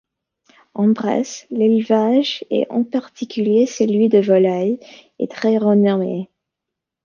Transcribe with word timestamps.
En 0.73 0.87
Bresse, 0.87 1.45
l'élevage, 1.51 2.43
et 2.49 2.65
en 2.71 2.83
particulier 2.83 3.67
celui 3.67 4.09
des 4.09 4.21
volailles, 4.21 4.79
est 5.19 5.29
très 5.31 5.59
renommé. 5.59 6.27